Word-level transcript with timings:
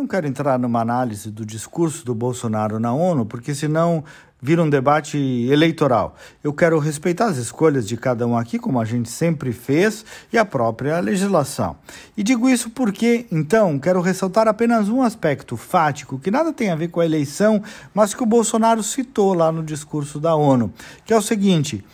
Não 0.00 0.06
quero 0.06 0.26
entrar 0.26 0.58
numa 0.58 0.80
análise 0.80 1.30
do 1.30 1.44
discurso 1.44 2.06
do 2.06 2.14
Bolsonaro 2.14 2.80
na 2.80 2.90
ONU, 2.90 3.26
porque 3.26 3.54
senão 3.54 4.02
vira 4.40 4.62
um 4.62 4.70
debate 4.70 5.18
eleitoral. 5.18 6.16
Eu 6.42 6.54
quero 6.54 6.78
respeitar 6.78 7.26
as 7.26 7.36
escolhas 7.36 7.86
de 7.86 7.98
cada 7.98 8.26
um 8.26 8.34
aqui, 8.34 8.58
como 8.58 8.80
a 8.80 8.84
gente 8.86 9.10
sempre 9.10 9.52
fez, 9.52 10.02
e 10.32 10.38
a 10.38 10.44
própria 10.46 10.98
legislação. 11.00 11.76
E 12.16 12.22
digo 12.22 12.48
isso 12.48 12.70
porque, 12.70 13.26
então, 13.30 13.78
quero 13.78 14.00
ressaltar 14.00 14.48
apenas 14.48 14.88
um 14.88 15.02
aspecto 15.02 15.54
fático 15.54 16.18
que 16.18 16.30
nada 16.30 16.50
tem 16.50 16.70
a 16.70 16.76
ver 16.76 16.88
com 16.88 17.00
a 17.00 17.04
eleição, 17.04 17.62
mas 17.92 18.14
que 18.14 18.22
o 18.22 18.26
Bolsonaro 18.26 18.82
citou 18.82 19.34
lá 19.34 19.52
no 19.52 19.62
discurso 19.62 20.18
da 20.18 20.34
ONU, 20.34 20.72
que 21.04 21.12
é 21.12 21.16
o 21.18 21.20
seguinte. 21.20 21.84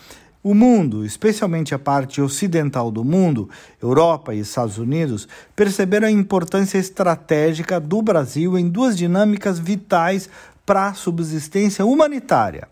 O 0.48 0.54
mundo, 0.54 1.04
especialmente 1.04 1.74
a 1.74 1.78
parte 1.78 2.22
ocidental 2.22 2.88
do 2.88 3.02
mundo, 3.02 3.50
Europa 3.82 4.32
e 4.32 4.38
Estados 4.38 4.78
Unidos, 4.78 5.26
perceberam 5.56 6.06
a 6.06 6.10
importância 6.12 6.78
estratégica 6.78 7.80
do 7.80 8.00
Brasil 8.00 8.56
em 8.56 8.68
duas 8.68 8.96
dinâmicas 8.96 9.58
vitais 9.58 10.30
para 10.64 10.86
a 10.86 10.94
subsistência 10.94 11.84
humanitária. 11.84 12.68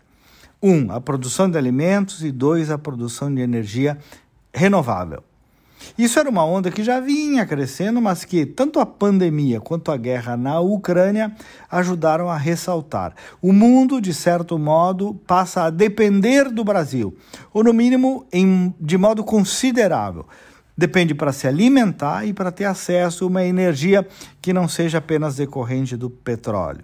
Um, 0.63 0.89
a 0.89 1.01
produção 1.01 1.51
de 1.51 1.57
alimentos 1.57 2.23
e 2.23 2.31
dois, 2.31 2.71
a 2.71 2.77
produção 2.77 3.35
de 3.35 3.41
energia 3.41 3.97
renovável. 4.53 5.21
Isso 5.97 6.19
era 6.19 6.29
uma 6.29 6.45
onda 6.45 6.71
que 6.71 6.83
já 6.83 6.99
vinha 6.99 7.45
crescendo, 7.45 8.01
mas 8.01 8.25
que 8.25 8.45
tanto 8.45 8.79
a 8.79 8.85
pandemia 8.85 9.61
quanto 9.61 9.91
a 9.91 9.97
guerra 9.97 10.35
na 10.35 10.59
Ucrânia 10.59 11.33
ajudaram 11.69 12.29
a 12.29 12.37
ressaltar. 12.37 13.13
O 13.41 13.53
mundo, 13.53 14.01
de 14.01 14.13
certo 14.13 14.57
modo, 14.57 15.13
passa 15.25 15.63
a 15.63 15.69
depender 15.69 16.49
do 16.49 16.63
Brasil, 16.63 17.15
ou 17.53 17.63
no 17.63 17.73
mínimo 17.73 18.25
em, 18.31 18.73
de 18.79 18.97
modo 18.97 19.23
considerável. 19.23 20.25
Depende 20.77 21.15
para 21.15 21.31
se 21.31 21.47
alimentar 21.47 22.25
e 22.25 22.33
para 22.33 22.51
ter 22.51 22.65
acesso 22.65 23.23
a 23.23 23.27
uma 23.27 23.45
energia 23.45 24.05
que 24.41 24.51
não 24.51 24.67
seja 24.67 24.97
apenas 24.97 25.37
decorrente 25.37 25.95
do 25.95 26.09
petróleo. 26.09 26.83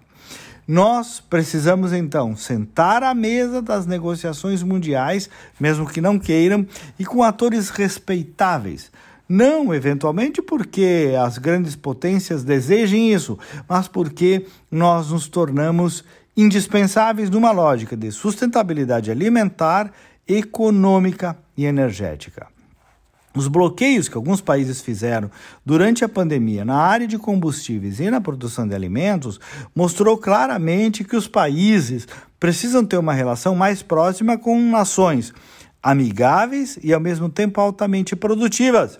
Nós 0.66 1.20
precisamos 1.20 1.92
então 1.92 2.36
sentar 2.36 3.02
à 3.02 3.12
mesa 3.12 3.60
das 3.60 3.84
negociações 3.84 4.62
mundiais, 4.62 5.28
mesmo 5.58 5.88
que 5.88 6.00
não 6.00 6.18
queiram, 6.18 6.66
e 6.98 7.04
com 7.04 7.22
atores 7.22 7.68
respeitáveis. 7.68 8.90
Não 9.28 9.74
eventualmente 9.74 10.40
porque 10.40 11.14
as 11.20 11.38
grandes 11.38 11.74
potências 11.74 12.44
desejem 12.44 13.12
isso, 13.12 13.38
mas 13.68 13.88
porque 13.88 14.46
nós 14.70 15.10
nos 15.10 15.26
tornamos 15.26 16.04
indispensáveis 16.36 17.28
numa 17.28 17.50
lógica 17.50 17.96
de 17.96 18.12
sustentabilidade 18.12 19.10
alimentar, 19.10 19.90
econômica 20.28 21.36
e 21.56 21.64
energética. 21.64 22.46
Os 23.34 23.48
bloqueios 23.48 24.08
que 24.08 24.16
alguns 24.16 24.40
países 24.40 24.80
fizeram 24.80 25.30
durante 25.64 26.04
a 26.04 26.08
pandemia 26.08 26.64
na 26.64 26.76
área 26.76 27.06
de 27.06 27.16
combustíveis 27.16 27.98
e 27.98 28.10
na 28.10 28.20
produção 28.20 28.68
de 28.68 28.74
alimentos 28.74 29.40
mostrou 29.74 30.18
claramente 30.18 31.02
que 31.02 31.16
os 31.16 31.26
países 31.26 32.06
precisam 32.38 32.84
ter 32.84 32.98
uma 32.98 33.14
relação 33.14 33.54
mais 33.54 33.82
próxima 33.82 34.36
com 34.36 34.60
nações 34.60 35.32
amigáveis 35.82 36.78
e 36.82 36.92
ao 36.92 37.00
mesmo 37.00 37.28
tempo 37.28 37.60
altamente 37.60 38.14
produtivas. 38.14 38.98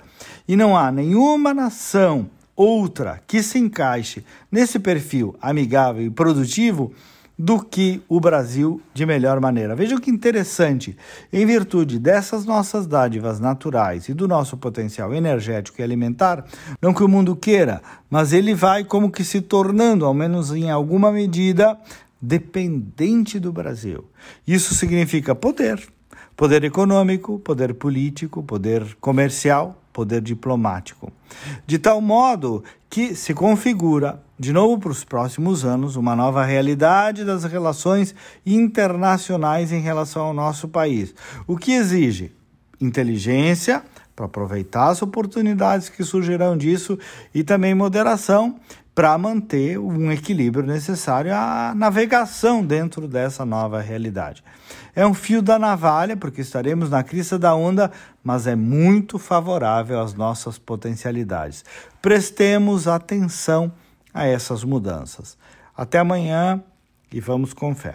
E 0.48 0.56
não 0.56 0.76
há 0.76 0.90
nenhuma 0.90 1.52
nação 1.52 2.28
outra 2.56 3.20
que 3.26 3.42
se 3.42 3.58
encaixe 3.58 4.24
nesse 4.50 4.78
perfil 4.78 5.36
amigável 5.40 6.04
e 6.04 6.10
produtivo 6.10 6.92
do 7.38 7.60
que 7.60 8.02
o 8.08 8.20
Brasil 8.20 8.80
de 8.92 9.06
melhor 9.06 9.40
maneira. 9.40 9.74
Vejam 9.74 9.98
que 9.98 10.10
interessante, 10.10 10.96
em 11.32 11.44
virtude 11.46 11.98
dessas 11.98 12.44
nossas 12.44 12.86
dádivas 12.86 13.40
naturais 13.40 14.08
e 14.08 14.14
do 14.14 14.28
nosso 14.28 14.56
potencial 14.56 15.14
energético 15.14 15.80
e 15.80 15.84
alimentar, 15.84 16.44
não 16.80 16.94
que 16.94 17.02
o 17.02 17.08
mundo 17.08 17.34
queira, 17.34 17.82
mas 18.08 18.32
ele 18.32 18.54
vai 18.54 18.84
como 18.84 19.10
que 19.10 19.24
se 19.24 19.40
tornando, 19.40 20.04
ao 20.04 20.14
menos 20.14 20.52
em 20.52 20.70
alguma 20.70 21.10
medida, 21.10 21.78
dependente 22.20 23.40
do 23.40 23.52
Brasil. 23.52 24.04
Isso 24.46 24.74
significa 24.74 25.34
poder, 25.34 25.82
poder 26.36 26.62
econômico, 26.62 27.38
poder 27.40 27.74
político, 27.74 28.42
poder 28.42 28.96
comercial, 29.00 29.81
poder 29.92 30.20
diplomático. 30.20 31.12
De 31.66 31.78
tal 31.78 32.00
modo 32.00 32.64
que 32.88 33.14
se 33.14 33.34
configura, 33.34 34.22
de 34.38 34.52
novo 34.52 34.78
para 34.78 34.90
os 34.90 35.04
próximos 35.04 35.64
anos, 35.64 35.96
uma 35.96 36.16
nova 36.16 36.44
realidade 36.44 37.24
das 37.24 37.44
relações 37.44 38.14
internacionais 38.44 39.72
em 39.72 39.80
relação 39.80 40.26
ao 40.26 40.34
nosso 40.34 40.68
país, 40.68 41.14
o 41.46 41.56
que 41.56 41.72
exige 41.72 42.32
inteligência 42.80 43.82
para 44.14 44.26
aproveitar 44.26 44.88
as 44.88 45.00
oportunidades 45.00 45.88
que 45.88 46.04
surgirão 46.04 46.56
disso 46.56 46.98
e 47.34 47.42
também 47.42 47.74
moderação 47.74 48.56
para 48.94 49.16
manter 49.16 49.78
um 49.78 50.12
equilíbrio 50.12 50.64
necessário 50.64 51.34
à 51.34 51.74
navegação 51.74 52.64
dentro 52.64 53.08
dessa 53.08 53.44
nova 53.44 53.80
realidade. 53.80 54.44
É 54.94 55.06
um 55.06 55.14
fio 55.14 55.40
da 55.40 55.58
navalha, 55.58 56.16
porque 56.16 56.42
estaremos 56.42 56.90
na 56.90 57.02
crista 57.02 57.38
da 57.38 57.54
onda, 57.54 57.90
mas 58.22 58.46
é 58.46 58.54
muito 58.54 59.18
favorável 59.18 60.00
às 60.00 60.12
nossas 60.12 60.58
potencialidades. 60.58 61.64
Prestemos 62.02 62.86
atenção 62.86 63.72
a 64.12 64.26
essas 64.26 64.62
mudanças. 64.64 65.38
Até 65.74 65.98
amanhã 65.98 66.62
e 67.10 67.20
vamos 67.20 67.54
com 67.54 67.74
fé. 67.74 67.94